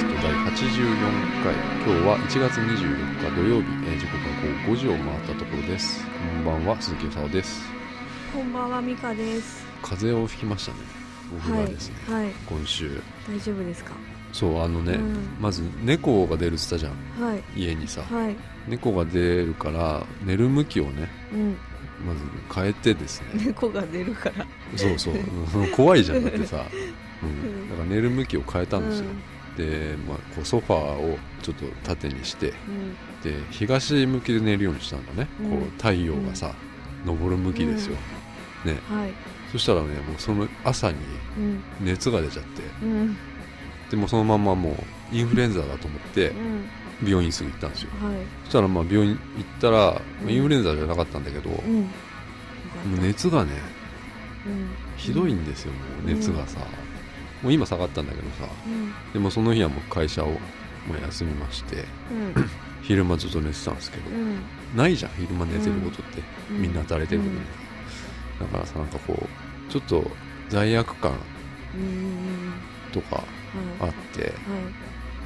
[0.00, 1.54] スト第84回。
[1.84, 4.32] 今日は1月24日土曜日、えー、時刻は
[4.66, 6.02] 午後5時を回ったところです。
[6.06, 7.62] こんばんは鈴木うさおです。
[8.32, 9.62] こんばんはミカです。
[9.82, 10.78] 風邪をひきましたね。
[11.30, 13.02] 僕はですね、はい、はい、今週。
[13.28, 13.92] 大丈夫ですか？
[14.32, 15.36] そうあのね、うん。
[15.38, 17.26] まず猫が出るって言ったじゃん。
[17.26, 17.42] はい。
[17.56, 18.00] 家にさ。
[18.02, 18.36] はい。
[18.68, 21.56] 猫が出るから寝る向きをねうん。
[22.06, 22.20] まず
[22.54, 23.44] 変えてですね。
[23.46, 24.46] 猫が出るから。
[24.76, 25.14] そうそう。
[25.14, 26.64] うん怖いじゃんだってさ、
[27.22, 27.64] ううん。
[27.66, 29.06] ん、だから寝る向きを変えたんですよ、
[29.60, 32.96] で、まあ、こうソファーをちょっと縦にしてうん。
[33.22, 35.50] で東向きで寝るようにしたんだね、うん。
[35.50, 36.54] こう太陽がさ、
[37.04, 37.96] 昇る向きですよ、
[38.64, 38.78] ね。
[38.88, 39.12] はい。
[39.52, 40.98] そしたらねもうその朝に
[41.36, 41.62] うん。
[41.80, 42.62] 熱が出ちゃって。
[42.82, 43.16] うん。
[43.90, 44.70] でもそのまんまも
[45.12, 47.08] うインフルエンザだと思ってうん。
[47.08, 47.90] 病院すぐ行ったんですよ。
[48.02, 48.16] はい。
[48.44, 51.80] そしたらまあ病院行ったら、インフルエンザじゃなかったんだけど、もうん。
[51.80, 53.52] う熱がね
[54.46, 54.68] うん。
[54.96, 56.60] ひどいんですよもう熱がさ、
[57.42, 58.92] もう今下がったんだけどさうん。
[59.12, 60.36] でもその日はもう会社をも
[60.98, 62.50] う休みましてうん。
[62.82, 64.38] 昼間ずっと寝てたんですけど、うん。
[64.74, 66.62] ないじゃん昼間寝てることって、うん。
[66.62, 67.22] みんな働いてる
[68.40, 69.28] だからさなんかこ
[69.68, 70.10] うちょっと
[70.48, 71.12] 罪悪感
[72.92, 73.22] とか
[73.80, 74.32] あはいってはい。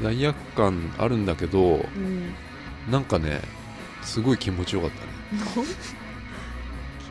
[0.03, 2.35] 罪悪感あるんだけどうん。
[2.91, 3.41] なんかね
[4.03, 5.09] すごい気持ちよかったね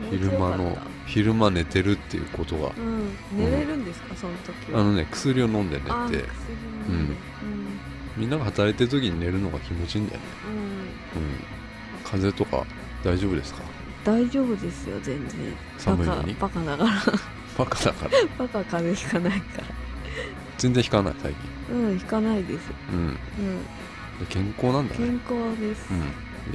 [0.09, 2.71] 昼間の昼間寝てるっていうことが。
[2.77, 3.15] うん。
[3.31, 4.15] 寝れるんですか？
[4.15, 4.79] その時は。
[4.79, 6.23] あのね薬を飲んで寝あて薬
[6.89, 7.15] 飲んで。
[8.17, 10.25] みんなが働いてる時に寝るのが気持ちいいんだよね。
[10.47, 10.53] うん。
[10.53, 10.59] うん。
[10.59, 10.73] うん
[12.03, 12.65] 風邪とか
[13.03, 13.61] 大丈夫ですか？
[14.03, 15.39] 大丈夫ですよ全然。
[15.77, 16.33] 寒いのに？
[16.35, 16.89] バカだから。
[17.57, 18.11] バカだから。
[18.37, 19.67] バカ風邪ひかないから。
[20.57, 21.75] 全然引かない最近。
[21.75, 22.71] うんひかないです。
[22.91, 22.99] うん。
[22.99, 23.17] うん。
[24.29, 24.99] 健康なんだね。
[24.99, 25.87] 健康です。
[25.91, 26.01] うん。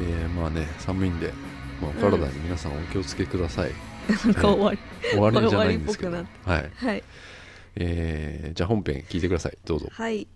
[0.00, 1.32] えー、まあね寒いんで、
[1.80, 3.72] まあ、お体に皆さんお気をつけください、
[4.24, 4.78] なんか終わり。
[5.10, 6.12] 終わりじゃないんですけど。
[6.12, 6.22] は
[6.58, 6.70] い。
[6.74, 7.04] はい。
[7.76, 9.58] えー、じゃあ本編聞いてください。
[9.64, 9.88] どうぞ。
[9.92, 10.26] はい。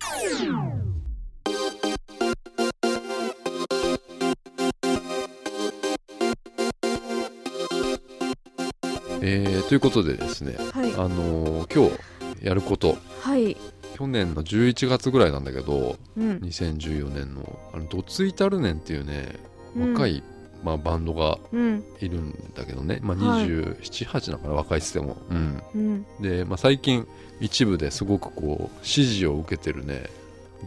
[9.25, 10.91] えー、ということでですねはい。
[10.93, 12.97] あのー今日やること。
[13.21, 13.55] はい。
[13.95, 16.37] 去年の11月ぐらいなんだけどうん。
[16.39, 19.39] 2014年のあのドツイタルネンっていうね
[19.77, 19.93] うん。
[19.93, 20.21] 若い、
[20.63, 21.83] まあ、バンドがうん。
[21.99, 26.05] いるんだけどね、まあ、はい278だから若いっつっても、うん、うん。
[26.21, 27.05] で、まあ、最近
[27.39, 30.05] 一部ですごくこう支持を受けてるね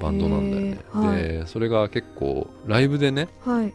[0.00, 1.22] バンドなんだよね、はい。
[1.22, 3.72] でそれが結構ライブでねはい。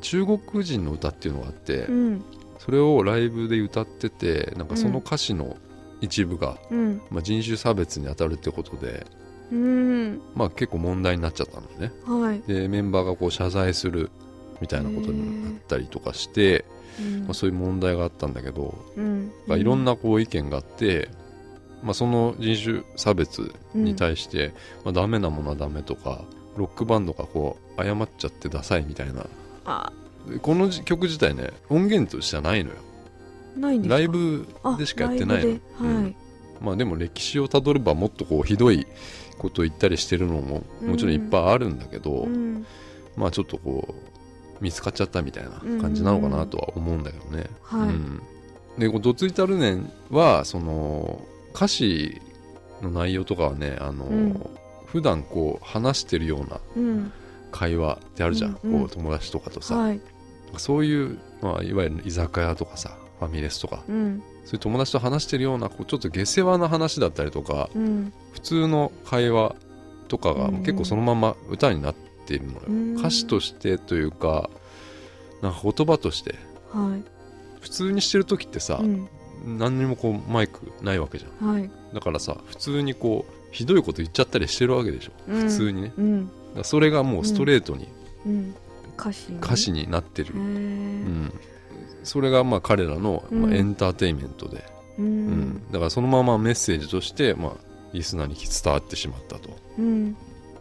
[0.00, 2.24] 中国人の歌っていうのがあって、うん。
[2.58, 5.56] それをライブで歌っててなんかその歌詞の
[6.00, 7.02] 一部が、うん。
[7.10, 9.06] まあ、人種差別に当たるってことで、
[9.52, 10.20] うん。
[10.34, 11.92] まあ、結構問題になっちゃったのね。
[12.06, 12.40] はい。
[12.46, 14.10] でメンバーがこう謝罪する
[14.64, 16.64] みたいなことになったりとかして、
[16.98, 17.20] うん。
[17.24, 19.30] まあ、そういう問題があったんだけど、うん。
[19.46, 21.10] まあいろんなこう意見があって、
[21.82, 24.54] まあ、その人種差別に対して、
[24.86, 26.24] まあ、ダメなものはダメとか
[26.56, 29.26] ロックバンドがこう謝っちゃってダサいみたいな。
[30.40, 32.76] この曲自体ね音源としてはないのよ。
[33.58, 33.94] ないんですか？
[33.96, 34.46] ライブ
[34.78, 35.50] でしかやってないの。
[35.50, 36.14] はいうん。
[36.62, 38.86] まあでも歴史をたどればもっとこうひどい
[39.36, 42.64] ことを言ったりしてるのももちろんいっぱいあるんだけど、うん。
[43.16, 43.94] まあちょっとこう
[44.60, 45.50] 見つかっちゃったみたいな
[45.80, 47.46] 感じなのかなとは思うんだけどね。
[47.62, 47.88] はい。
[47.88, 48.22] うん。
[48.78, 51.22] でこう「どついたるねん」はその
[51.54, 52.20] 歌詞
[52.82, 54.46] の内容とかはねあの、うん。
[54.86, 57.12] 普段こう話してるようなうん。
[57.50, 58.80] 会話ってあるじゃん、うんうん。
[58.80, 60.00] こう友達とかとさ、はい。
[60.56, 63.82] そういう、まあ、いわゆる居酒屋とかさファミレスとか。
[63.88, 64.22] うん。
[64.44, 68.12] そういう友達と話してるようなこうちょっと下世話な話だったりとかうん。
[68.32, 69.54] 普通の会話
[70.08, 71.94] とかが結構そのまま歌になっ
[72.24, 74.50] ているの歌詞としてというか
[75.42, 76.34] なんか言葉として。
[76.72, 77.02] はい。
[77.60, 79.08] 普通にしてる時ってさ、うん。
[79.58, 81.52] 何にもこうマイクないわけじゃん。
[81.54, 81.70] はい。
[81.92, 85.40] だからさ普通にこうひどいこと言っちゃったりしてるわけでしょ、うん。
[85.42, 85.92] 普通にね。
[85.96, 86.30] うん。
[86.56, 87.88] らそれがもうストレートに
[88.26, 88.54] うん。
[88.98, 91.32] 歌詞に歌詞になってる、うん。
[92.04, 94.64] それがまあ彼らの、まあ、うんエンターテインメントで、
[94.98, 95.62] ううんん。
[95.72, 97.52] だからそのままメッセージとして、まあ、
[97.92, 99.50] リスナーに伝わってしまったと。
[99.78, 100.16] うん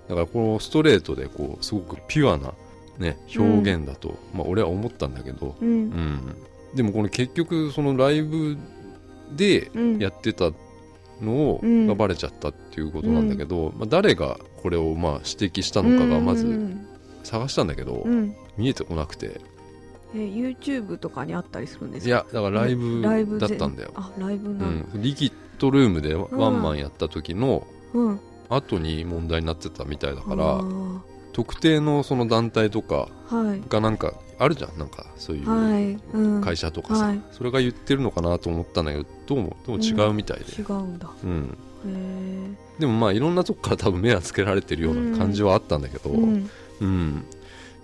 [0.09, 2.53] だからこのストレートでこうすごくピュアな、
[2.99, 5.89] ね、表現だと、まあ、俺は思ったんだけど、ううん。
[5.89, 6.35] ん、
[6.75, 8.57] でもこの結局そのライブ
[9.35, 9.99] でうん。
[9.99, 10.51] やってた
[11.21, 16.87] のがバレちゃったっていうことなんだけど、まあ、誰がこれをまあ指摘したのかがまずうん。
[17.23, 18.35] 探したんだけど、うん。
[18.57, 19.39] 見えてこなくて。
[20.15, 22.07] え YouTube とかにあったりするんですか？
[22.07, 23.47] いやだからライブライブで。
[23.47, 28.19] だったんだよ、あライブうなんん、リキッドルームでワンマンやった時のうん
[28.55, 30.99] 後に問題になってたみたいだかあら、ー。
[31.33, 33.61] 特定のその団体とかはい。
[33.69, 34.77] がなんかあるじゃん。
[34.77, 37.21] なんかそういう会社とかさ、はい。
[37.31, 41.09] それが言ってるのかなと思ったんだけどどうもどうも違うみたいで、違うんだ。
[41.23, 41.57] うん。
[41.87, 46.49] へでもまあいろんなとこから多分目はつけられてるような感じはあったんだけど、えうん。
[46.81, 47.25] うん、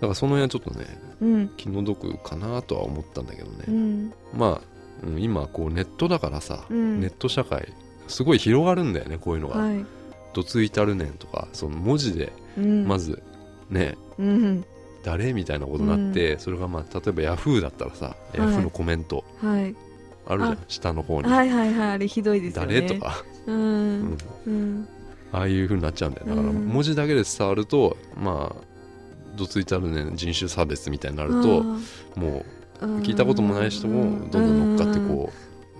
[0.02, 0.86] からその辺はちょっとね
[1.20, 1.48] うん。
[1.56, 4.12] 気の毒かなとは思ったんだけどね、うん。
[4.34, 7.00] まあ、うん今こうネットだからさ、うん。
[7.00, 7.72] ネット社会
[8.06, 9.56] すごい広がるんだよねこういうのが。
[9.60, 9.84] はい
[10.34, 12.86] 「どついたるねん」とかその文字でうん。
[12.86, 13.22] まず
[13.70, 14.64] ね、うん。
[15.04, 18.38] 誰みたいなことになって、それがまあ例えばヤフーだったらさ、い。
[18.38, 19.24] ヤフーのコメント。
[19.40, 19.74] はい。
[20.26, 22.80] あるじゃんあ下の方に、はいはいはいあれひどいですよね。
[22.82, 24.00] 誰とか、ううん。
[24.10, 24.88] んうん。
[25.32, 31.62] ああいう風になっちゃうんだよだからうん文字だけで伝わるとまあどついたるねん人種差別みたいになあると
[32.16, 32.44] も
[32.80, 35.32] う聞いたこともない人もどんどん乗っかってこ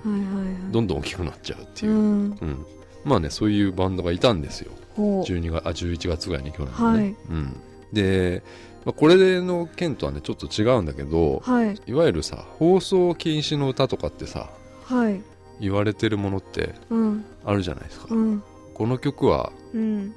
[0.05, 1.99] うはいはいはうどんどん大きくなっちゃうっていう、うん。
[2.41, 2.67] うん
[3.05, 4.73] まあねそういうバンドがいたんですよ。
[4.97, 7.17] ほう12月あ11月ぐらいに去年のね、はい。
[7.31, 7.61] うん、
[7.93, 8.43] で、
[8.85, 11.81] まあ、これの件とはねちょっと違うんだけどはい。
[11.87, 14.50] いわゆるさ放送禁止の歌とかってさ
[14.85, 15.20] はい。
[15.61, 17.25] 言われてるものってうん。
[17.44, 18.43] あるじゃないですか、うん。
[18.75, 20.14] この曲はうん。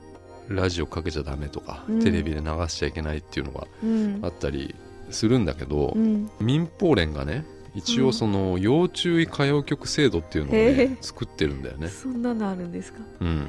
[0.49, 1.99] ラジオかけちゃダメとか、うん。
[2.03, 4.19] テレビで流しちゃいけないっていうのがうん。
[4.23, 4.75] あったり
[5.09, 6.29] するんだけどう、ん。
[6.39, 7.45] 民放連がね
[7.75, 10.97] 一応その要注意歌謡曲制度っていうのをへねえ。
[11.01, 12.99] 作ってるんだよね、そんなのあるんですか？
[13.19, 13.45] うん、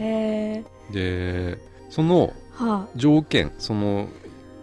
[0.90, 1.58] で
[1.90, 4.08] そのは条件その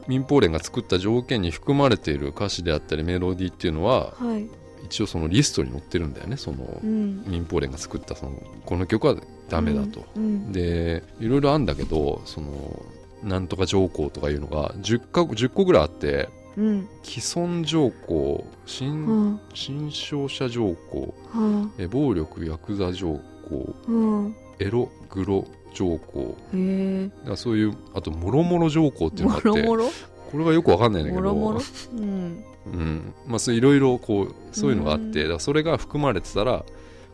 [0.08, 4.48] 民放連が作った条件に含まれている歌詞であったりメロディーっていうのはあはい。
[4.84, 6.38] 一応そのリストに載ってるんだよね。
[6.38, 7.24] そのうん。
[7.28, 9.16] 民放連が作ったそのこの曲は
[9.48, 10.52] ダメだと、うん。
[10.52, 12.84] でいろいろあるんだけどその
[13.24, 16.90] なんとか条項とかいうのが10か10個ぐらいあってうん。
[17.04, 23.20] 既存条項新,、は新商者条項あはえ暴力ヤクザ条
[23.50, 23.76] 項
[24.60, 26.38] エログロ条項。
[27.36, 29.92] そういうあともろもろ条項っていうのがあって
[30.32, 31.34] これがよくわかんないんだけど。
[31.34, 31.62] もろ
[31.94, 32.44] うん。
[32.66, 33.14] うん。
[33.28, 35.30] まあそういろいろこうそういうのがあって、うん。
[35.30, 36.64] だそれが含まれてたら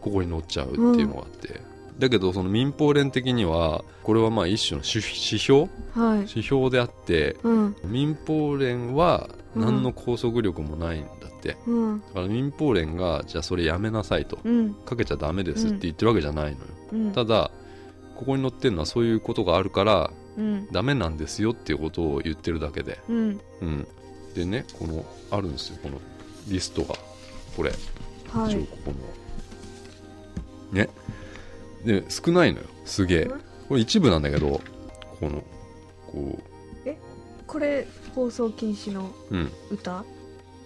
[0.02, 1.62] ここに載っちゃうっていうのがあって、
[2.00, 5.68] だけどその民放連的にはこれはまあ一種の指指標？
[5.94, 6.20] はい。
[6.20, 7.76] 指標であってうん。
[7.84, 12.02] 民放連は何の拘束力もないんだって、うん。
[12.02, 14.38] だから民放連がじゃあそれやめなさいと。
[14.44, 14.74] うん。
[14.74, 17.12] かけちゃダメですって言ってるわけじゃないのよ、うん。
[17.14, 17.50] ただ
[18.16, 20.68] ここに載ってるのはそういうことがあるからうん。
[20.72, 23.42] ダメなんですよっていうことを言ってるだけで、うん。
[23.62, 23.88] うん、
[24.36, 26.00] でねこのあるんですよこの
[26.48, 26.94] リストが。
[27.56, 27.72] これ。
[28.32, 28.52] はい。
[28.52, 30.80] 一応ここの。
[30.80, 30.90] ね
[31.88, 33.22] で少ないのよすげえ。
[33.24, 33.42] うん？
[33.70, 34.62] これ一部なんだけど
[35.20, 35.44] この
[36.06, 36.40] こ
[37.48, 39.52] これ放送禁止のううん。
[39.72, 40.04] 歌？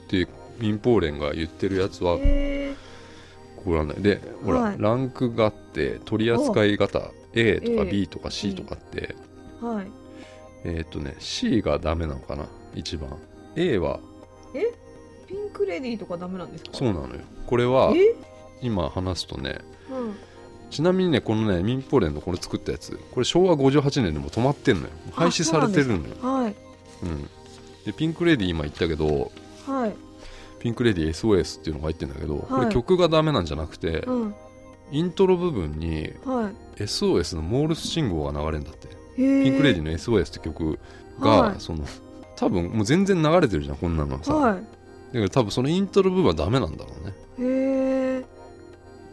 [0.09, 0.27] で
[0.59, 2.75] 民放連が言ってるやつはこれ
[3.77, 4.01] なんだよ。
[4.01, 4.75] でほら、はい。
[4.79, 9.15] ランクがあって取り扱い方 A とか B とか C とかって、
[9.61, 9.87] はい。
[10.63, 12.45] えーっ、とね C がダメなのかな
[12.75, 13.17] 一番。
[13.55, 13.99] A は
[15.27, 16.71] ピンクレディーとかダメなんですか？
[16.73, 17.21] そうなのよ。
[17.45, 18.15] これはえ？
[18.61, 19.59] 今話すとね
[19.89, 20.15] うん
[20.71, 24.89] ちなみにねこのね民放連のこれ作ったやつこれ昭和58年でもう止まってんのよ。
[25.11, 26.15] 廃止されてるのよ。
[26.21, 26.55] はい。
[27.03, 27.29] うん。
[27.85, 29.31] でピンクレディー今言ったけど
[29.67, 29.95] はい。
[30.59, 32.65] ピンクレディー SOS っていうのが入ってるんだけど、こはい。
[32.67, 34.35] れ曲がダメなんじゃなくて、うん。
[34.91, 38.87] イントロ部分には SOS のモールス信号が流れるんだって。
[39.15, 40.79] ピンクレディーの SOS って曲
[41.19, 41.55] が、はい。
[41.59, 41.85] その
[42.35, 44.61] 多分もう全然流れてるじゃんこんなのさ、はだ
[45.11, 47.13] けど多分そのイントロ部分はダメなんだろうね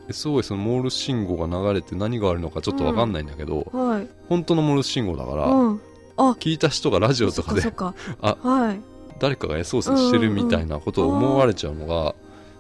[0.08, 4.08] SOS のモールス信号が流れて何があるのかちょっと分かんないんだけど、はい。
[4.28, 5.80] 本当のモールス信号だから、うん。
[6.16, 6.30] あ。
[6.40, 7.94] 聞いた人がラジオとかで あか
[8.42, 8.80] はい。
[9.18, 12.14] 誰かが SOS してるみたいなことを思われちゃうのが、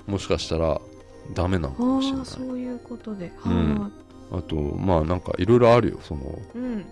[0.06, 0.80] もしかしたら
[1.34, 2.26] ダメなのかもしれない。
[2.26, 3.32] そういうことで。
[3.44, 3.78] うん。
[3.80, 3.90] は
[4.30, 5.98] あとまあなんかいろいろあるよ。
[6.02, 6.22] その
[6.54, 6.84] いうん。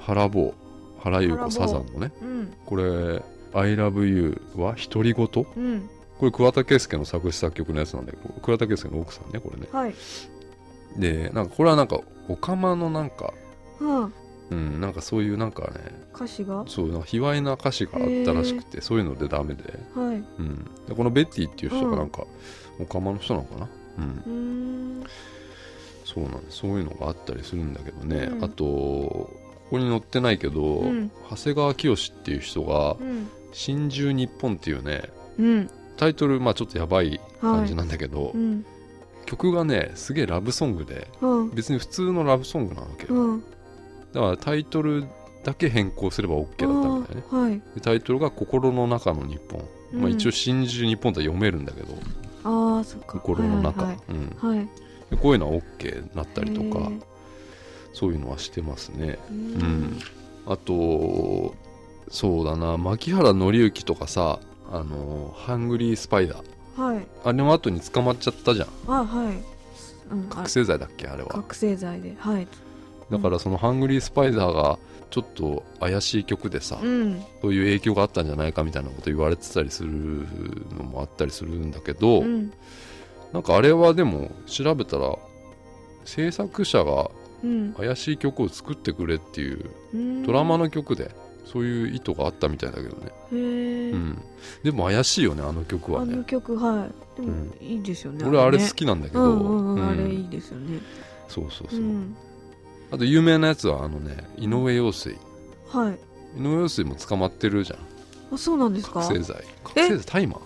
[0.00, 0.54] 原坊
[1.00, 2.12] 原優子サザンのね。
[2.22, 2.52] うん。
[2.64, 2.82] これ
[3.52, 5.26] 「ILOVEYOU」は独り言？
[5.26, 5.90] こうん
[6.26, 9.68] れ桑田佳祐の作詞作曲のやつなんでこう桑田佳祐の奥さんねこれね。
[9.72, 9.94] はい。
[10.96, 13.32] でなんかこれはなんかオカマのなんか
[13.80, 14.12] うん。
[14.50, 15.70] うんなんかそういうなんかね
[16.12, 16.64] 歌詞が？
[16.66, 19.62] そうなんか卑猥な歌詞があったらしくてそういうのでダメで,、
[19.94, 20.16] はい。
[20.16, 22.26] うん、でこのベッティっていう人がなんか、
[22.80, 23.68] オカマの人なのかな？
[23.98, 24.04] うん。
[24.04, 24.30] うー
[25.04, 25.06] ん。
[26.04, 26.58] そうなんです。
[26.58, 28.44] そういうのがあったりするんだけどね、うん。
[28.44, 29.30] あとこ
[29.70, 31.12] こに載ってないけど、うん。
[31.30, 35.02] 長谷川清っていう人がうん「真珠日本」っていうね
[35.38, 35.70] うん
[36.00, 38.64] タイトルまあちょっとやばい感じなんだけど、うん。
[39.26, 41.50] 曲がねすげえラブソングでうん。
[41.50, 43.44] 別に普通のラブソングなわけよ、うん。
[44.14, 45.04] だからタイトル
[45.44, 47.22] だけ変更すれば OK だったみたいね。
[47.30, 47.62] はい。
[47.74, 49.60] でタイトルが「心の中の日本」
[49.92, 51.94] まあ、うん一応「真珠日本」とは読めるんだけど。
[52.44, 53.18] ああそっか。
[53.18, 54.58] 心の中、はいうん、はい。
[54.58, 54.68] はい。
[55.10, 56.90] でこういうのは OK になったりとか
[57.92, 59.18] そういうのはしてますね。
[59.30, 59.98] ううんん。
[60.46, 61.54] あと
[62.08, 66.80] そうだな牧原紀之とかさあのハングリースパイダー。
[66.80, 67.06] はい。
[67.24, 68.68] あれの後に捕まっちゃったじゃん。
[68.86, 69.36] あはい、
[70.12, 71.28] うん、あ覚醒剤だっけあれは。
[71.30, 72.14] 覚醒剤で。
[72.18, 72.46] はい。
[73.10, 74.78] だからそのハングリースパイダーが
[75.10, 77.22] ちょっと怪しい曲でさ、うん。
[77.42, 79.90] そういう影響があったんじゃないかみたいなこと言われてたりする
[80.78, 82.52] のもあったりするんだけど、うん。
[83.32, 85.16] なんかあれはでも調べたら
[86.04, 87.10] 制作者が
[87.42, 87.72] うん。
[87.72, 90.22] 怪しい曲を作ってくれっていううん。
[90.22, 91.10] ドラマの曲で
[91.50, 94.22] そういう意図があったみたいだけどね、へえ、うん、
[94.62, 97.20] でも怪しいよねあの曲はあのね曲はい。
[97.20, 97.54] でもうん。
[97.60, 100.78] いいですよね俺あれ好ねきなんだけど、うんうんうん、あれうんいいですよね。
[101.28, 102.16] そうそうそう、うん。
[102.92, 105.16] あと有名なやつはあのね井上陽水。
[105.68, 105.98] はい。
[106.38, 107.78] 井上陽水も捕まってるじゃん。
[108.34, 109.00] あそうなんですか？
[109.00, 109.44] 覚醒剤。
[109.64, 110.04] 覚醒剤？
[110.04, 110.36] 大麻、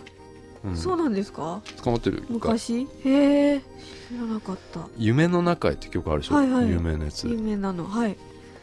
[0.65, 1.61] うん、そうなんですか？
[1.83, 2.25] 捕まってる。
[2.31, 2.87] 昔？
[3.05, 3.61] へえ
[4.09, 4.81] 知らなかった。
[4.97, 6.69] 夢の中へって曲あるでしょ、はいはい。
[6.71, 7.29] 有名なやつ。
[7.29, 7.85] 有名なの。
[7.87, 8.17] はい。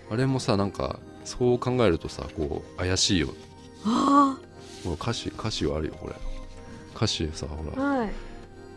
[0.09, 3.29] あれもさなんかそう考えるとさこう怪しいよ。
[3.85, 4.37] あ
[4.85, 6.15] もう歌詞歌詞はあるよこれ。
[6.95, 7.83] 歌詞さほら。
[7.83, 8.11] あはい。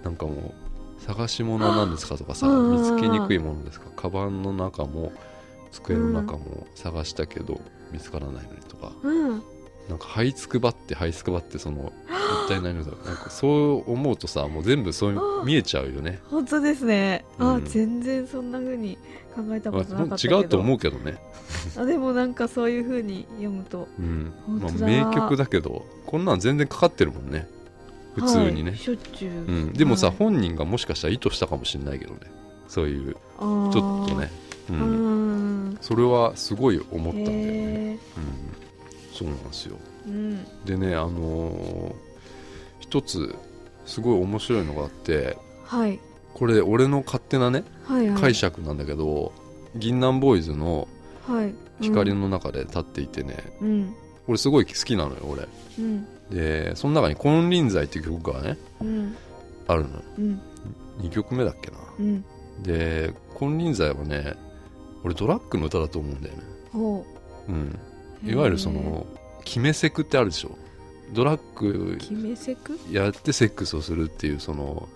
[0.03, 3.87] なんかもう探し物なんですかとかさ見つけにくいものですか。
[3.97, 5.13] カバンの中も
[5.73, 7.61] 机の中も探したけど
[7.91, 8.93] 見つからないのにとか。
[9.03, 9.43] うん
[9.89, 11.93] なんか這いつくばって這いつくばってその
[12.47, 13.07] 一体何だろう。
[13.07, 17.25] なんかそう思うとさもう全部そう見えちゃうよね、本当ですね。
[17.39, 17.65] あ、うん。
[17.65, 18.97] 全然そんな風に
[19.35, 21.19] 考えたまあことなかった違うと思うけどね、
[21.77, 23.89] あでもなんかそういう風に読むと。
[23.99, 24.33] うん。
[24.49, 27.49] まあ、名曲だけどこんなん全然かかってるもんね。
[28.15, 29.35] 普通にね、はいしょっちゅう、う
[29.71, 30.17] ん、でもさ、はい。
[30.17, 32.21] 本人がもしかしたら意図したかもしれないけどね。
[32.69, 34.31] そういうちょっとね、
[34.71, 35.71] う、うん。
[35.71, 37.99] んそれはすごい思ったんだよね、へうん、
[39.15, 39.77] そうなんですよ。
[40.09, 40.45] ーうん。
[40.65, 41.95] でねあのー
[42.81, 43.35] 一つ
[43.87, 45.99] すごい面白いのがあってはい。
[46.35, 48.21] これ俺の勝手なねはいはい。
[48.21, 49.33] 解釈なんだけど、
[49.77, 50.87] 銀杏ボーイズの
[51.27, 51.55] はい。
[51.81, 53.95] 光の中で立っていてね、うん。
[54.27, 55.49] これすごい好きなのよ俺。
[55.79, 56.07] うん。
[56.31, 59.15] でその中に「金輪際」っていう曲がねうん。
[59.69, 60.03] あるのよ。
[60.19, 60.41] うん。
[61.01, 61.79] 2曲目だっけな。
[61.99, 62.25] うん。
[62.63, 64.35] で「金輪際」はね
[65.05, 66.43] 俺ドラッグの歌だと思うんだよね。
[66.73, 67.05] ほ
[67.49, 67.53] う。
[67.53, 67.55] ん。
[67.55, 67.59] う
[68.25, 69.07] いわゆるその
[69.45, 70.57] 決めセクってあるでしょ？
[71.13, 72.79] ドラッグ決めセク？
[72.91, 74.89] やってセックスをするっていうその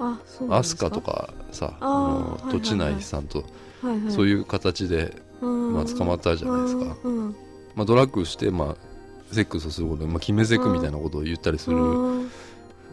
[0.51, 3.45] アスカとかさあの土地内さんと
[3.83, 4.13] はいはい。
[4.13, 7.37] そういう形で、ままあ、捕まったじゃないですか、うん。
[7.77, 12.25] まあ、ドラッグして、まあ、セックスをすることで、まあ、決めセクみたいなことを言ったりするん。
[12.25, 12.31] ん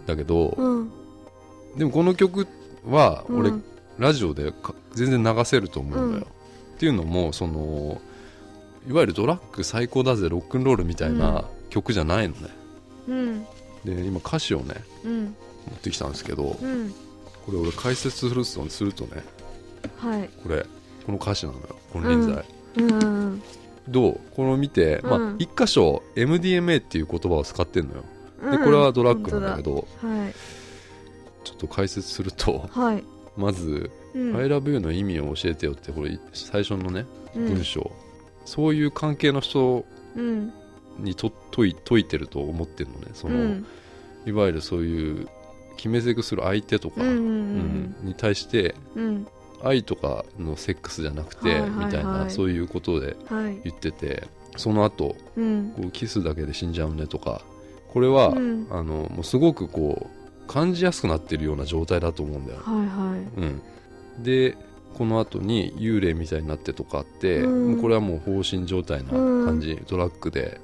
[0.05, 0.91] だけど、うん。
[1.75, 2.47] でもこの曲
[2.87, 3.63] は俺、うん。
[3.97, 6.75] ラジオでか全然流せると思うんだよ、うん。
[6.75, 7.99] っていうのもその
[8.87, 12.49] いわゆるドラッグ最高だぜロックンロールみたいな曲じゃないのね、
[13.07, 13.43] うん。
[13.83, 15.23] で今歌詞をねうん。
[15.25, 15.31] 持
[15.75, 16.93] ってきたんですけど、うん。
[17.45, 19.23] これ俺解説するとするとね
[19.97, 20.29] はい。
[20.43, 20.65] これ
[21.05, 22.45] この歌詞なのよ金輪際、
[22.77, 23.41] うん
[23.87, 24.19] どう？
[24.35, 25.29] この見て、まうん。
[25.33, 28.03] あ一箇所 MDMA っていう言葉を使ってんのよ。
[28.41, 28.63] でうん。
[28.63, 30.33] これはドラッグなんだけど、はい。
[31.43, 33.03] ちょっと解説するとはい。
[33.37, 34.35] まず「うん。
[34.35, 37.45] I love you」の意味を教えてよってこれ最初のねうん。
[37.47, 37.91] 文章、
[38.45, 39.85] そういう関係の人
[40.15, 40.53] うん
[40.99, 43.07] にと解い解いてると思ってるのね。
[43.13, 43.65] その、うん。
[44.25, 45.27] いわゆるそういう
[45.75, 49.27] 決めセクする相手とか、うんうんうんに対してうん。
[49.63, 51.85] 愛とかのセックスじゃなくて、はいはいはい。
[51.85, 53.59] みたいなそういうことではい。
[53.63, 55.73] 言っててその後うん。
[55.75, 57.41] こうキスだけで死んじゃうねとか
[57.89, 58.67] これは、うん。
[58.69, 63.41] あのもうすごくこう感じやすくなってるような状態だと思うんだよ、はいはい。
[63.41, 64.55] うん、で
[64.97, 67.71] この後に幽霊みたいになってとかあって、うん。
[67.73, 70.59] もうこれはもう放心状態な感じ、ドラッグで、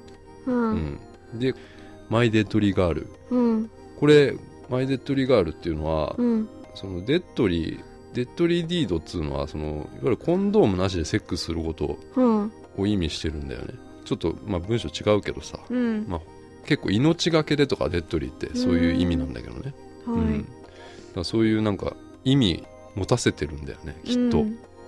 [0.46, 0.76] ううん。
[0.76, 0.98] ん、
[1.38, 3.06] で「My Deadly Girl。
[3.30, 6.48] うん」これ「My Deadly Girl」っていうのは、うん。
[6.74, 12.52] その deadly deadly deed っつうのはそのいわゆるコンドームなしでセックスすることうん。
[12.78, 13.74] を意味してるんだよね。
[14.04, 15.58] ちょっとまあ文章違うけどさ。
[15.70, 16.06] うん。
[16.08, 16.20] まあ
[16.66, 19.74] 結構命がけでとか deadly ってそういう意味なんだけどね、
[20.06, 20.34] はうん。
[20.36, 20.48] いだか
[21.16, 24.44] らそういうなんか意味持たせてるんだよねきっと、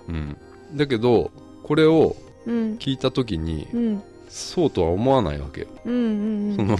[0.07, 0.37] うん。
[0.73, 1.31] だけど
[1.63, 2.75] これをうん。
[2.77, 4.03] 聞いた時にうん。
[4.29, 6.77] そうとは思わないわけよ、うんうんその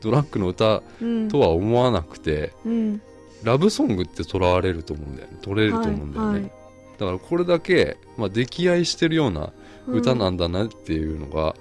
[0.00, 1.28] ドラッグの歌うん。
[1.28, 3.00] とは思わなくてうん。
[3.42, 5.38] ラブソングって捉われると思うんだよね。
[5.42, 6.50] 取れると思うんだよね、はいはい。
[6.98, 9.52] だからこれだけ、まあ、溺愛してるような
[9.88, 11.56] 歌なんだなっていうのが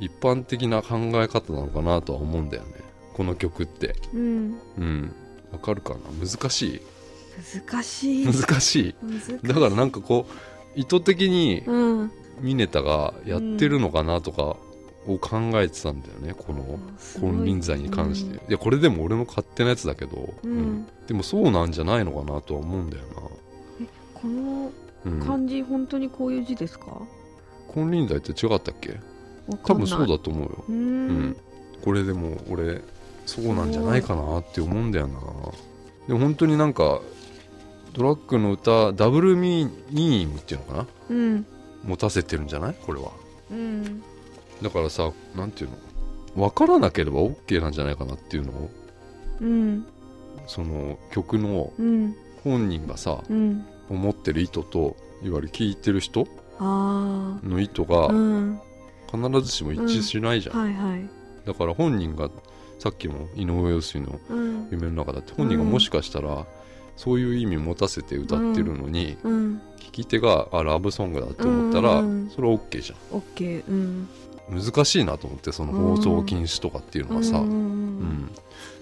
[0.00, 2.70] 一般的な考え方なのかなとは思うんだよね。
[3.12, 3.94] この曲って。
[4.14, 4.58] うん。
[4.78, 5.12] うん。
[5.52, 6.00] わかるかな？
[6.26, 6.80] 難しい？
[7.70, 8.26] 難しい。
[8.26, 8.94] 難しい。
[9.46, 12.12] だからなんかこう意図的にうん。
[12.42, 16.78] ミネタがやってるのかなとかを考えてたんだよねこの
[17.18, 20.86] 金輪際に関して、いやこれでも俺の勝手なやつだけど、うん。
[21.06, 23.04] でもそうなんじゃないのかなとは思うんだよ
[24.12, 24.70] この
[25.06, 27.00] な、うん、漢字本当にこういう字ですか？
[27.72, 29.00] 金輪際って違ったっけ？
[29.64, 30.64] 多分そうだと思うよ。
[30.68, 31.08] うん。
[31.30, 31.36] ん、
[31.82, 32.82] これでも俺
[33.24, 35.20] そうなんじゃないかなって思うんだよな。
[36.06, 37.00] でも本当になんか
[37.96, 40.86] ドラッグの歌ダブルミーニングっていうのかな？
[41.08, 41.46] うん。
[41.82, 42.74] 持たせてるんじゃない？
[42.74, 43.10] これは。
[43.50, 44.02] うん。
[44.60, 46.48] だからさなんていうの？
[46.48, 48.70] 分からなければ OK なんじゃないかなっていうのを。
[49.40, 49.86] うん。
[50.46, 52.14] その曲のうん。
[52.44, 53.64] 本人がさうん。
[53.88, 56.26] 思ってる意図といわゆる聴いてる人
[56.58, 58.60] あの意図あがうん
[59.10, 61.08] 必ずしも一致しないじゃん、はいはい。
[61.46, 62.28] だから本人が
[62.78, 64.68] さっきも井上陽水のうん。
[64.70, 66.44] 夢の中だって本人がもしかしたら
[66.96, 69.60] そういう意味持たせて歌ってるのに、うん。
[69.78, 72.30] 聞き手があラブソングだって思ったら、うんうんうん。
[72.30, 74.08] それは OK じオッケーうん。
[74.50, 74.62] ゃん。
[74.62, 78.30] 難しいなと思ってその放送禁止とかっていうのはさ、うんうん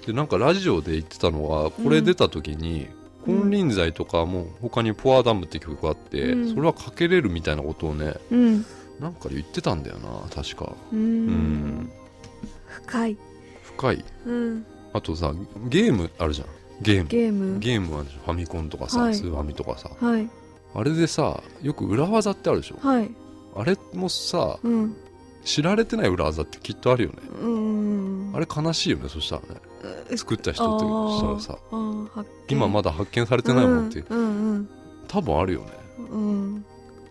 [0.06, 2.88] でなんかラジオで言ってたのはこれ出た時に
[3.26, 6.48] 「うん金輪際」とかも他に「ポアダム」って曲があって、うん。
[6.50, 8.66] それはかけれるみたいなことをねうん。
[9.00, 10.72] なんかで言ってたんだよな確か。
[10.92, 11.90] ううんん。
[12.66, 13.16] 深い。
[13.62, 14.04] 深い。
[14.26, 14.66] うん。
[14.92, 15.34] あとさ
[15.68, 16.48] ゲームあるじゃん
[16.82, 17.08] ゲーム。
[17.08, 17.58] ゲーム。
[17.60, 19.14] ゲームはファミコンとかさ、はい。
[19.14, 19.90] スーファミとかさ。
[20.00, 20.28] はい。
[20.74, 22.76] あれでさよく裏技ってあるでしょ？
[22.80, 23.10] はい。
[23.56, 24.96] あれもさうん。
[25.44, 27.16] 知られてない裏技ってきっとあるよね。
[27.42, 28.32] うん。
[28.34, 29.48] あれ悲しいよねそしたらね。
[30.10, 31.58] え作った人ってしたらさ。
[32.48, 34.14] 今まだ発見されてないもんって、う。
[34.14, 34.68] んうん
[35.06, 35.66] 多分あるよね。
[36.10, 36.64] うん。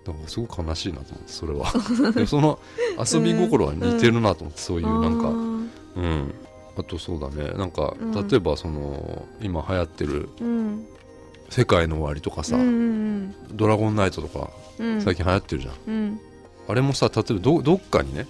[0.03, 1.67] だからすごく悲しいなと思ってそれは。
[2.27, 2.60] その
[3.00, 6.36] 遊び心は似てるなと思ってそういうなんかうん
[6.75, 7.51] あとそうだね。
[7.53, 8.27] なんかうん。
[8.27, 10.86] 例えばその今流行ってるうん
[11.50, 14.50] 「世界の終わり」とかさうんうん「ドラゴンナイト」とか
[14.80, 15.01] うん。
[15.01, 15.74] 最近流行ってるじゃん。
[15.88, 16.20] うん。
[16.68, 18.25] あれもさ例えばどどっかにね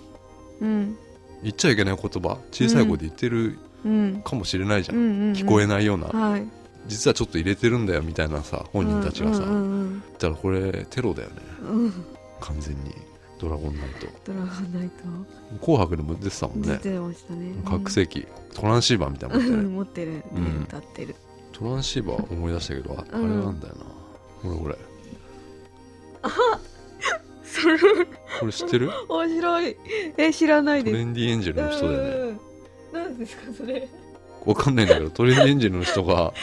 [0.61, 0.97] うん。
[1.41, 4.21] 言っちゃいけない言葉小さい声で言ってるうん。
[4.23, 6.47] かもしれないじゃん、うん聞こえなないような、はい。
[6.87, 9.59] 実はちょっと入れてるんだよみたいなさ本人たちがさ、うん言う
[9.95, 11.35] んったらこれテロだよね。
[11.61, 11.93] うんうん。
[12.41, 12.93] 完全に
[13.43, 14.07] ドラゴンナイト。
[14.25, 15.59] ドラゴンナイト？
[15.65, 16.67] 紅白でも出てたもんね。
[16.81, 17.53] 出てましたね。
[17.65, 18.25] 覚醒器。
[18.53, 20.11] トランシーバーみたいなの持ってる。
[20.17, 20.63] ねうん。
[20.63, 21.15] 歌ってる。
[21.51, 23.81] トランシーバー思い出したけどああれうんなんだよな、
[24.41, 24.77] これこれ。
[27.43, 27.77] それ。
[28.39, 28.89] これ知ってる？
[29.09, 29.77] 面白い。
[30.17, 30.97] え知らないトです。
[30.97, 32.03] レンディエンジェルの人でね。
[32.03, 32.39] うん
[32.93, 33.87] 何ですかそれ。
[34.45, 36.33] わかんないんだけど トレンディエンジェルの人が、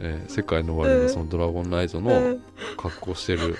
[0.00, 2.42] えー世界の終わりのそのドラゴンナイトのうん。
[2.76, 3.56] 格好してる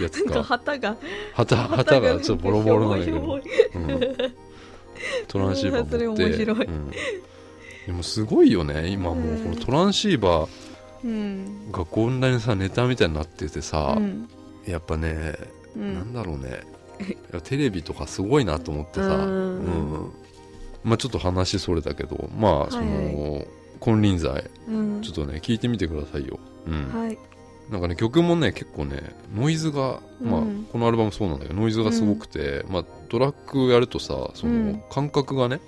[0.00, 0.96] やつなんかが旗が
[1.34, 3.34] 旗旗がちょっとボロボロなんだけど。
[3.34, 4.00] うん、
[5.28, 6.22] トランシーバー持って。
[6.24, 6.64] 面白い。
[6.66, 6.90] うん、
[7.86, 8.88] でもすごいよね。
[8.88, 10.48] 今もうこのトランシーバー。
[11.04, 11.72] うん。
[11.72, 14.28] がこんなにさネタみたいになっててさ、うん。
[14.66, 15.34] やっぱね、
[15.76, 16.60] うなんんだろうね。
[17.44, 19.58] テレビとかすごいなと思ってさ、うん。
[19.58, 19.68] う
[20.06, 20.12] ん。
[20.84, 23.46] まあちょっと話それたけどまあその、はい。
[23.80, 24.44] 金輪際。
[24.68, 25.02] うん。
[25.02, 26.88] ちょっとね聞いてみてくださいよ、うん。
[26.92, 27.18] はい
[27.72, 29.00] なんかね曲もね結構ね
[29.34, 34.82] ノイズが、まあうんこのアルバムそうなんだけどノイズがすごくて、まあ、トラックやるとさその、うん。
[34.90, 35.60] 感覚がね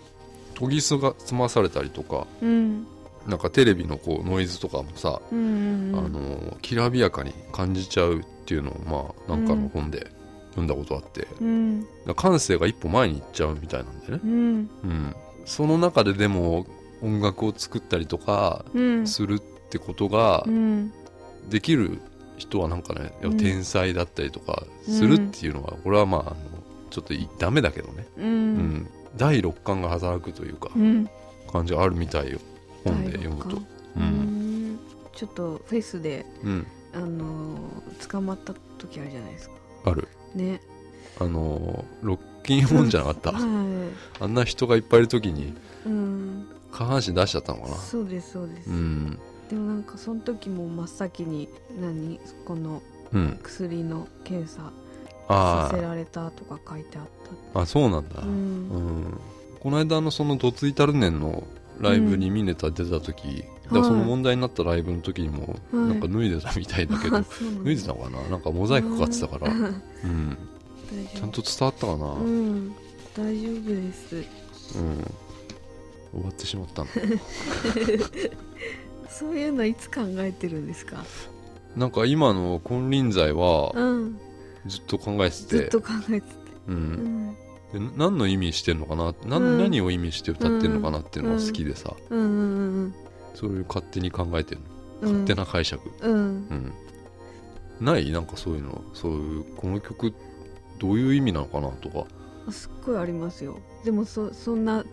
[0.58, 2.86] 研ぎ澄まされたりとかうん。
[3.26, 10.10] なんかテレビのこうノイズとかもさ、うんうんあのきらびやかに感じちゃうっていうのをまあなんかの本で
[10.50, 11.86] 読んだことあって、うん。
[12.16, 14.70] 感性が一歩前に行っちゃうみたいなんだよね、うん。
[14.84, 15.14] うん、
[15.46, 16.66] その中ででも
[17.02, 19.06] 音楽を作ったりとかうん。
[19.06, 19.40] するっ
[19.70, 20.92] てことがうん
[21.48, 22.00] できる
[22.36, 26.36] 人はなんかね天才だったりとかするっていうのはこれはまああの
[26.90, 28.54] ちょっといダメだけどね、ううん。
[28.56, 31.08] ん、第六感が働くというかうん。
[31.52, 32.38] 感じがあるみたいよ。
[32.84, 33.56] 本で読むと。
[33.56, 33.60] う、
[33.96, 34.74] うん。
[34.74, 34.78] ん。
[35.14, 39.54] ちょっとフェスでうん、あのー捕まった時あるじゃないですか。
[39.86, 40.08] ある。
[40.34, 40.60] ね。
[41.20, 43.32] あのーロッキンオンじゃなかった？
[43.38, 45.54] はあんな人がいっぱいいる時に
[46.72, 47.76] 下半身出しちゃったのかな？
[47.76, 49.18] そうですそうです、うん
[49.50, 51.48] でもなんかその時も真っ先に
[51.80, 52.18] 何？
[52.44, 52.80] この
[53.12, 53.38] うん。
[53.42, 54.70] 薬の検査
[55.28, 57.04] あさせられたとか書いてあっ
[57.54, 58.68] ああそうなんだ、たううん。
[59.02, 59.20] ん
[59.60, 61.44] この間のその「どついたるねん」の
[61.80, 65.88] ライブにミネタ出た時、だからその問題になったライブの時にもはい。
[65.88, 67.64] なんか脱いでたみたいだけど、あ そうなんだ。
[67.64, 68.22] 脱いでたのかな？
[68.28, 69.56] なんかモザイクかかってたから、う
[70.06, 70.36] ん。
[71.14, 72.66] ちゃんと伝わったかな、ううん。
[72.68, 72.74] ん
[73.16, 74.24] 大丈夫です。
[76.12, 76.88] 終わってしまったの
[79.18, 81.04] そういうのいつ考えてるんですか？
[81.76, 84.18] なんか今の金輪際はうん。
[84.66, 85.56] ずっと考えてて。
[85.58, 86.26] ずっと考えてて。
[86.68, 86.76] う、うん。
[87.30, 87.36] ん
[87.72, 89.14] で何の意味してんのかな？
[89.26, 89.58] な、うん。
[89.58, 92.20] 何を意味して歌ってんのかなっていうのが好きでさ、うん。
[92.20, 92.22] う
[92.86, 92.94] ん
[93.34, 94.60] そういう勝手に考えてる
[95.02, 95.14] うんうん。
[95.20, 96.12] 勝手な解釈、うん。
[96.12, 96.72] うん。
[97.80, 98.10] ない？
[98.10, 98.82] なんかそういうの？
[98.94, 100.12] そういうこの曲
[100.78, 102.06] どういう意味なのかなとか。
[102.48, 103.58] あすっごいありますよ。
[103.84, 104.84] でもそそんな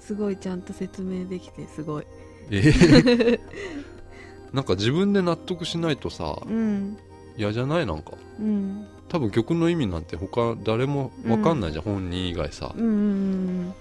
[0.00, 2.06] すごいちゃんと説明できてすごい
[2.50, 3.40] えー。
[4.52, 6.96] なんか自分で納得しないとさうん。
[7.36, 7.86] 嫌じゃない？
[7.86, 8.12] なんか。
[8.40, 8.86] うん。
[9.08, 12.72] 多分曲の意味なんて他誰も分かんないじゃん、本人以外さ。
[12.76, 13.74] うんうん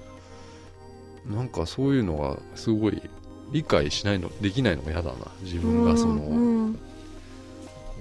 [1.26, 3.02] なんかそういうのがすごい
[3.52, 6.74] 理解しないのできないのが嫌だな自分がその、うん。
[6.74, 6.84] だか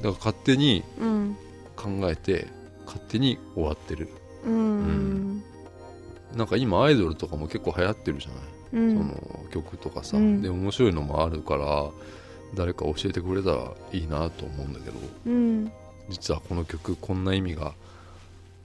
[0.02, 1.36] ら勝手にうん。
[1.76, 2.46] 考えて
[2.84, 4.08] 勝手に終わってる。
[4.46, 5.42] うん。
[6.36, 10.42] なんか今アイドルとかも結構流行ってるじゃない、うんその曲とかさ、うん。
[10.42, 11.90] で面白いのもあるから
[12.54, 14.96] 誰か教えてくれたらいいなと思うんだけど
[15.26, 15.72] うん。
[16.08, 17.72] 実はこの曲こんな意味が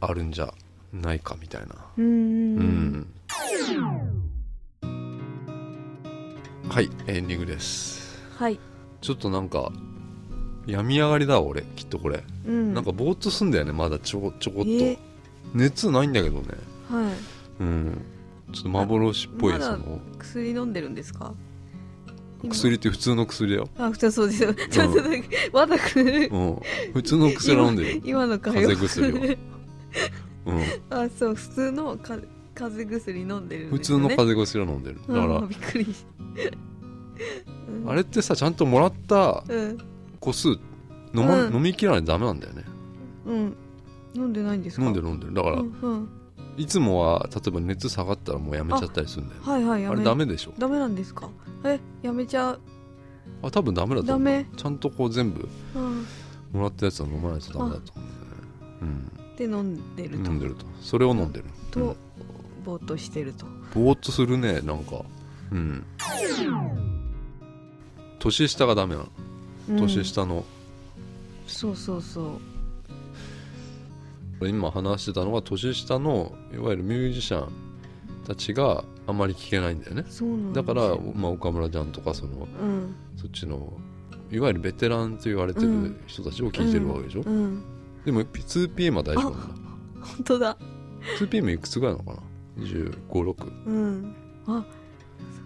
[0.02, 0.54] あるんじゃ
[0.94, 1.76] ないかみたいな。
[1.98, 3.08] うんうん、
[6.70, 8.20] はいエンディングです。
[8.38, 8.60] はい。
[9.02, 9.72] ちょっとなんか
[10.66, 12.74] 病み上がりだわ俺きっとこれ、うん。
[12.74, 14.98] なんかぼーっとすんだよねまだちょちょこっと、え
[15.54, 16.48] 熱ないんだけどね。
[16.90, 17.14] はい。
[17.62, 18.02] うん
[18.52, 20.00] ちょっと幻っぽいその。
[20.18, 21.34] 薬飲んでるんですか？
[22.42, 24.54] 今薬って普通の薬だよ、あ普通そうですよ。
[24.54, 26.60] ちょっとだけまだくうん、
[26.94, 28.02] 普通の薬飲んでるよ。
[28.06, 29.38] 今の会風話邪薬を、
[30.48, 32.18] うん、あそう普通のか
[32.56, 35.00] 風邪薬飲んでるん普通の風邪薬を飲んでる。
[35.08, 35.86] だから、うんびっくり。
[35.86, 36.06] し
[37.84, 37.90] うん。
[37.90, 39.78] あれってさちゃんともらったうん。
[40.22, 40.58] 個数飲,、
[41.16, 41.56] まうん。
[41.56, 42.64] 飲み切らないとダメなんだよね。
[43.26, 43.56] うん。
[44.16, 44.86] 飲んでないんですか？
[44.86, 45.34] 飲んでる飲んでる。
[45.34, 46.10] だから、うんうん
[46.60, 49.48] いつもは例えば熱下がったらもうやめちゃったりするんだよね。
[49.48, 49.96] はいはいやめ。
[49.96, 50.54] あれダメでしょ？
[50.60, 51.30] ダメなんですか？
[51.64, 52.60] えやめちゃう？
[53.42, 54.26] あ多分ダメだとダ思う。
[54.26, 54.46] メ？
[54.58, 56.06] ちゃんとこう全部うん。
[56.52, 58.04] もらったやつは飲まないとダメだと思
[58.82, 59.12] うん。
[59.38, 60.26] で飲んでると。
[60.26, 60.66] 飲んでると。
[60.82, 61.46] それを飲んでる。
[61.72, 61.96] と
[62.66, 63.46] ぼーっとしてると。
[63.74, 65.02] ぼーっとするねなんか。
[65.52, 65.86] うん。
[68.20, 69.10] 年下がダメなの。
[69.70, 69.78] うん。
[69.78, 70.44] 年下の、
[71.48, 72.26] そうそうそう
[74.48, 77.52] 今話してたのが年下のいわゆるミュージシャン
[78.26, 80.06] たちがあまり聞けないんだよね。
[80.54, 82.96] だから、まあ、岡村ちゃんとかそのうん。
[83.18, 83.74] そっちの
[84.32, 86.00] いわゆるベテランと言われてるうん。
[86.08, 87.64] 人たちを聞いてるわけでしょ、うん。
[88.06, 89.70] でも 2PM は大丈夫なんだ
[90.02, 90.58] 本当だ。
[91.20, 92.22] 2PM いくつぐらいなのか
[92.58, 94.16] な？2 5 6うん。
[94.48, 94.66] あ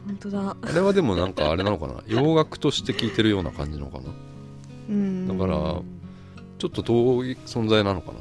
[0.05, 0.57] 本当だ。
[0.61, 2.03] あれはでもなんかあれなのかな？
[2.07, 4.05] 洋楽として聴いてるような感じなのかな？
[4.89, 5.27] うん。
[5.27, 5.81] だから
[6.57, 6.93] ちょっと遠
[7.25, 8.19] い存在なのかな？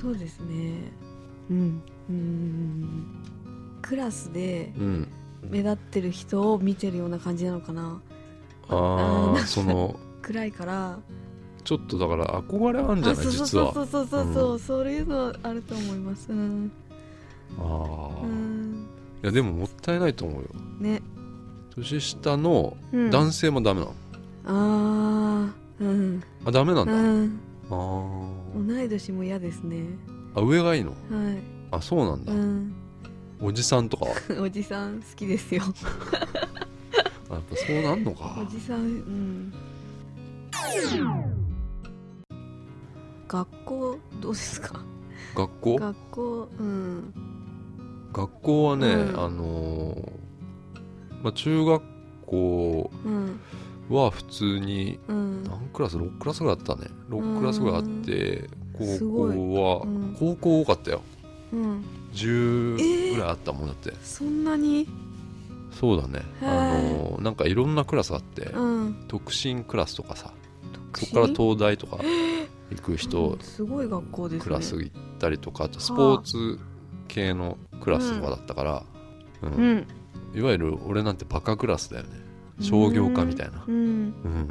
[0.00, 0.92] そうですね。
[1.50, 1.82] うん。
[2.08, 3.06] うん。
[3.82, 5.08] クラスでうん。
[5.48, 8.00] 目立ってる人を見てるような感じなのかな。
[8.68, 10.98] ああーあその暗いから。
[11.64, 13.20] ちょっとだから憧れあるんじゃない？
[13.20, 16.32] あそう実はそうそうそうそうそう、そういうのあると思います。
[16.32, 16.70] うん。
[17.58, 18.86] ああ、いうん。
[19.22, 20.48] やでももったいないと思うよ。
[20.80, 21.02] ね、
[21.74, 23.92] 年下のうん、男性もダメなの、
[24.46, 26.22] ああうん。
[26.46, 28.66] あダメなんだ、あうんー。
[28.66, 29.84] 同い年も嫌ですね。
[30.34, 30.90] あ上がいいの？
[30.90, 30.98] はい。
[31.70, 32.72] あそうなんだ、うん。
[33.40, 34.06] おじさんとか？
[34.06, 35.62] は おじさん好きですよ。
[37.30, 39.52] あやっぱそうなんのおかじさんうん。
[43.28, 44.80] 学校どうですか？
[45.34, 45.76] 学校？
[45.76, 47.14] 学校うん。
[48.12, 49.20] 学校はね、うん。
[49.20, 50.10] あのー
[51.22, 51.82] まあ、中学
[52.26, 53.40] 校うん
[53.88, 55.44] は普通にうん。
[55.44, 56.88] 何クラス？6クラスぐらいあったね。
[57.10, 58.48] 6クラスぐらいあって
[58.78, 60.16] す高校は、うん。
[60.18, 61.02] 高校多かったよ。
[61.52, 61.84] うん。
[62.12, 64.88] 10ぐらいあったもんだって、そんなに？
[65.72, 66.22] そうだね。
[66.42, 69.04] あのーなんかいろんなクラスあって、うん。
[69.08, 70.32] 特進クラスとかさ
[70.94, 71.98] そこから東大とか
[72.70, 74.44] 行く人うんすごい学校ですね。
[74.44, 76.58] クラス行ったりとかあとスポーツ
[77.08, 78.82] 系のクラスとかだったから、
[79.42, 79.52] うん。
[79.52, 79.86] うん。
[80.34, 82.10] いわゆる俺なんてバカクラスだよね
[82.60, 83.74] 商業科みたいな、うん。
[83.74, 83.78] う
[84.28, 84.48] ん、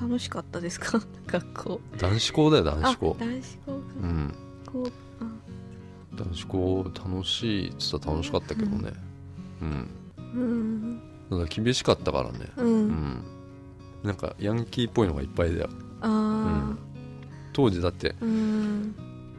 [0.00, 1.00] 楽しかったですか？
[1.26, 1.80] 学校。
[1.98, 3.16] 男子校だよ男子あ校。
[3.18, 3.78] 男子校か。
[4.02, 4.34] うん。
[6.16, 8.92] 男子校楽しいっつったら楽しかったけどね。
[9.62, 9.88] うん。
[10.34, 11.00] うん。
[11.30, 12.38] ただ厳しかったからね。
[12.58, 12.88] ううん。
[12.90, 13.22] ん
[14.02, 15.68] なんかヤンキーっぽいのがいっぱいだよ。
[16.02, 16.72] あ
[17.52, 18.94] 当時だって、あうん。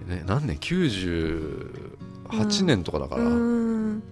[0.07, 4.03] ね、何年？98年とかだから、うん。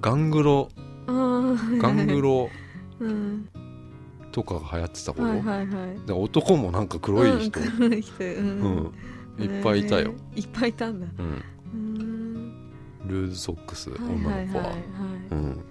[0.00, 0.68] ガングロ。
[1.06, 2.50] ガングロ
[3.00, 3.48] うん。
[4.32, 6.06] とかが流行ってた頃、はいはいはい。
[6.06, 8.24] で男もなんか黒い人、うん黒い人。
[8.24, 8.74] ううん。
[8.76, 8.92] ん
[9.38, 11.06] いっぱいいたよ、えーいっぱいいたんだ。
[11.18, 12.70] うん、うん。
[13.06, 14.46] ルーズソックス、はい女の子は、はい。
[14.46, 14.70] はいは。
[14.70, 14.76] い
[15.30, 15.64] うん、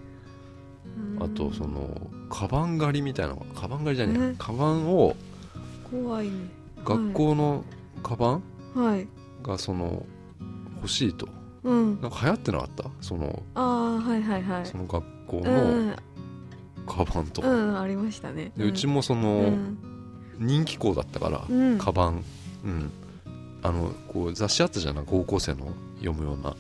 [1.18, 1.24] うん。
[1.24, 4.36] あとそのカバン狩りみたいなのカバン狩りじゃねええ？
[4.38, 5.16] カバンを
[5.92, 6.34] 怖いね。
[6.84, 7.64] 学校の
[8.04, 8.44] カバン？
[8.76, 9.08] はい。
[9.44, 10.06] がその
[10.78, 11.28] 欲しいと。
[11.64, 12.02] うん。
[12.02, 12.86] なんか流行ってなかった？
[13.02, 14.66] そのああはいはいはい。
[14.66, 15.52] その学校うの
[15.92, 15.96] ん
[16.88, 18.52] カバンとか、うんありましたね。
[18.58, 19.54] でうちももその
[20.40, 21.78] 人気校だったから、うん。
[21.78, 22.24] カバン。
[22.66, 22.92] うん。
[23.62, 25.06] あのこう雑誌あったじゃない？
[25.06, 26.56] 高校生の読むような。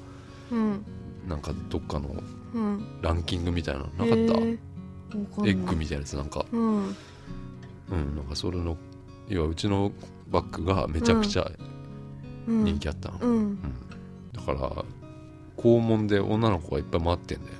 [0.52, 0.86] うん。
[1.28, 2.10] なんかどっかの
[2.54, 2.86] うん。
[3.02, 3.86] ランキングみたいなの。
[3.86, 4.58] なかった、エ
[5.52, 6.46] ッグみたいなやつなんか。
[6.52, 6.78] うん。
[6.78, 6.96] うん。
[8.16, 8.78] なんかそれの
[9.28, 9.92] 要はうちの
[10.30, 11.50] バッグがめちゃくちゃ
[12.48, 12.64] うん。
[12.64, 13.36] 人気あったの、うん。
[13.36, 13.60] うん。
[14.34, 14.86] だから
[15.56, 17.58] 校門で女の子がいっぱい回ってんだよ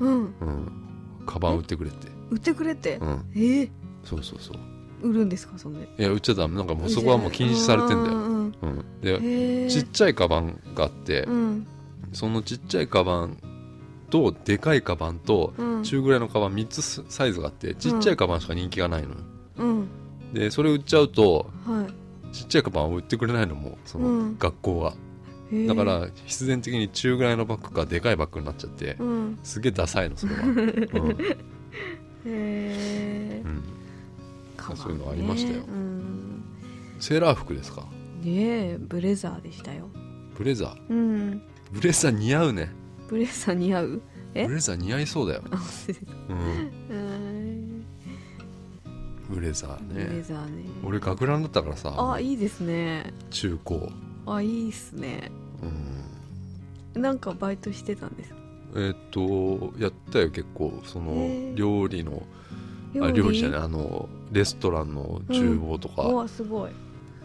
[0.00, 0.34] うん。
[0.40, 0.81] うん
[1.26, 2.08] カバン売ってくれって。
[2.30, 2.96] 売ってくれって？
[2.96, 3.24] うん。
[3.34, 3.38] え？
[3.38, 3.70] ー
[4.04, 4.58] そうそうそう。
[5.08, 6.56] 売るんですかそんでいや売っちゃダメ。
[6.56, 8.52] なんかもうそこはもう禁止されてんだよ、うん
[9.00, 11.66] でちっちゃいカバンがあって、うん。
[12.12, 13.36] そのちっちゃいカバン
[14.10, 15.82] とでかいカバンとうん。
[15.82, 19.16] 中ぐらいのカバン3つサイズがあってちっちゃいカバンしか人気がないのよ。
[19.56, 19.88] うん。
[20.32, 21.86] でそれ売っちゃうとは
[22.32, 22.34] い。
[22.34, 24.38] ちっちゃいカバンを売ってくれないのもそのうん。
[24.38, 24.96] 学校が、へー
[25.66, 29.38] だから必然的に中ぐらいのバッグかでかいバッグになっちゃってうん。
[29.42, 30.54] すげえダサいのそれは、 うん。
[30.54, 31.16] へ
[32.26, 35.64] えうん、そういうのありましたよ。
[35.64, 36.44] うん。
[37.00, 37.82] セーラー服ですか？
[38.22, 38.32] ね
[38.74, 39.88] えブレザーでしたよ。
[40.38, 40.92] ブレザー？
[40.92, 41.42] うん。
[41.72, 42.70] ブレザー似合うね。
[43.08, 44.02] ブレザー似合う？
[44.34, 44.46] え？
[44.46, 45.42] ブレザー似合いそうだよ、
[46.28, 46.38] うん、
[46.96, 47.84] うん。
[49.28, 50.64] ブレザーブレねザーね。
[50.84, 52.12] 俺学ランだったからさ。
[52.12, 53.12] あいいですね。
[53.30, 53.90] 中高。
[54.24, 57.02] あいいっすねうん。
[57.02, 58.34] なんかバイトしてたんです。
[58.74, 60.80] えーっとやったよ結構。
[60.84, 62.22] その料理の
[63.00, 63.38] あ料理？
[63.38, 66.70] じゃないあのレストランの厨房とか、うわすごい。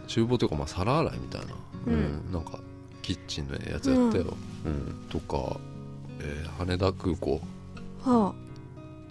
[0.08, 1.47] 厨房というかまあ皿洗いみたいな、
[1.88, 1.93] うん。
[1.93, 1.95] う
[2.30, 2.32] ん。
[2.32, 2.60] なんか
[3.02, 4.95] キッチンのやつやったよ、うん。
[5.10, 5.60] とか、
[6.19, 7.41] えー羽田空港。
[8.02, 8.34] はあ。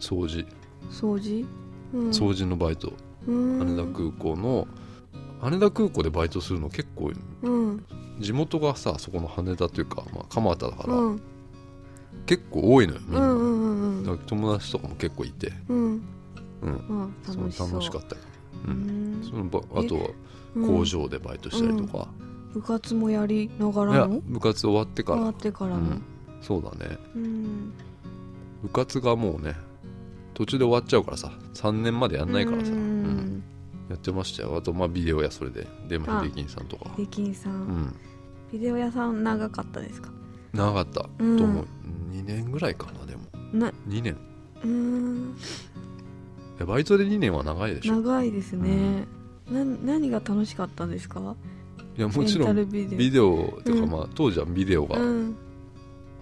[0.00, 0.44] 掃除。
[0.90, 1.46] 掃除？
[1.94, 2.08] うん。
[2.10, 2.92] 掃除のバイト、
[3.26, 3.58] うん。
[3.58, 4.66] 羽田空港の
[5.40, 7.12] 羽田空港でバイトするの結構
[7.42, 7.84] うん
[8.18, 11.20] 地元がさそこの羽田というか、まあ、蒲田だから、うん。
[12.26, 15.78] 結構多いのよみんな、うんうんうんだから友達とかも結構いて、うん。
[15.78, 16.02] うん、
[16.62, 17.70] うん楽しそう。
[17.70, 18.22] 楽しかったよ、
[18.66, 19.20] う、うん。
[19.20, 20.08] んそのばあとは
[20.54, 20.78] うん。
[20.78, 22.08] 工場でバイトしたりとか、
[22.54, 25.18] 部活もやりながいや部活終わってから。
[25.18, 25.80] 終わってからの。
[25.80, 26.02] うん、
[26.40, 26.98] そうだね。
[27.14, 27.72] うん。
[28.62, 29.54] 部活がもうね
[30.34, 32.95] 途中で終わっちゃうからさ3年までやんないからさ、ううんん
[33.88, 34.56] やってましたよ。
[34.56, 35.66] あとまあビデオやそれで。
[35.88, 36.90] でもあ秀樹さんとか。
[36.96, 37.56] デキンさうん。
[37.56, 37.94] ん
[38.52, 40.10] ビデオ屋さん長かったですか？
[40.52, 41.42] 長かったとうん。
[41.42, 41.66] 思う、
[42.12, 43.22] 2年ぐらいかなでも。
[43.52, 44.16] な2年。
[44.62, 45.36] うーん。
[46.66, 47.96] バイトで2年は長いでしょ。
[47.96, 49.04] 長いですね。
[49.50, 51.36] な何が楽しかったんですか？
[51.98, 53.60] いやもちろんルビデオ。
[53.64, 53.90] とかうん。
[53.90, 55.36] まあ当時はビデオが流うん。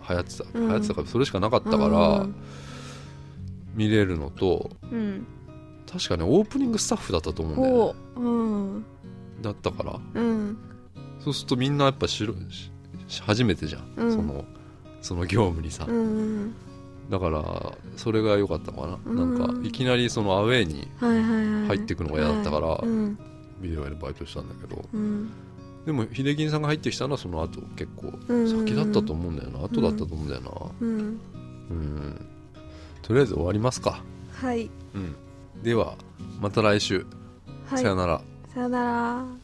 [0.07, 0.68] 行ってた、うん。
[0.68, 2.35] 流行ってたからそれしかなかったからうん。
[3.74, 5.27] 見れるのとうん
[5.94, 8.85] 確かねオープニングスタッフだったと思うんだよ、ね、ほううん。
[9.42, 10.00] だったから。
[10.14, 10.59] うん。
[11.20, 12.28] そうするとみんなやっぱし
[13.22, 14.12] 初めてじゃん、うん。
[14.12, 14.44] その
[15.00, 16.54] その業務にさ、うん
[17.11, 19.38] だからそれが良かったのかな、うん。
[19.38, 20.88] なんかいきなりそのアウェーに
[21.68, 22.80] 入っていくのが嫌だったから、
[23.61, 24.83] ビデオ屋でバイトしたんだけど。
[24.92, 25.30] うん。
[25.85, 30.50] でも秀樹さんが入ってきたのはその後結構うん先だったと思うんだよな、後だったと思うんだよな。
[30.80, 31.20] うん。
[31.70, 32.26] うん。
[33.02, 34.02] とりあえず終わりますか。
[34.33, 34.70] はい。
[34.94, 35.14] うん
[35.62, 35.94] では
[36.40, 37.06] また来週、
[37.66, 37.82] はい。
[37.82, 38.20] さよなら。
[38.52, 39.43] さよなら